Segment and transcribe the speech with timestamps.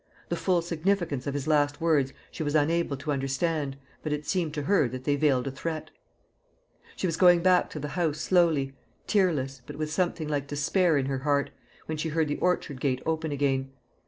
[0.29, 4.51] The full significance of his last words she was unable to understand, but it seemed
[4.55, 5.91] to her that they veiled a threat.
[6.95, 8.73] She was going back to the house slowly,
[9.05, 11.51] tearless, but with something like despair in her heart,
[11.85, 13.73] when she heard the orchard gate open again.